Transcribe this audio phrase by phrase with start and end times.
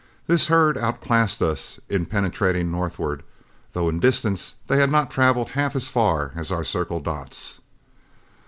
[0.25, 3.21] This herd outclassed us in penetrating northward,
[3.73, 7.59] though in distance they had not traveled half as far as our Circle Dots.